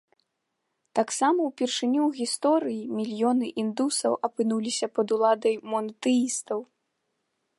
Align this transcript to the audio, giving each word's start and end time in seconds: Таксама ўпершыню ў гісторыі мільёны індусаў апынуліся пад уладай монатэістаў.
Таксама 0.99 1.39
ўпершыню 1.49 1.99
ў 2.05 2.11
гісторыі 2.21 2.79
мільёны 3.01 3.47
індусаў 3.63 4.13
апынуліся 4.27 4.85
пад 4.99 5.07
уладай 5.17 5.55
монатэістаў. 5.75 6.59